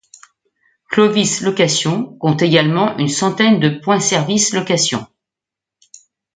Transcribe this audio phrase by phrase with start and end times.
[0.89, 5.05] Clovis Location compte également une centaine de points services location.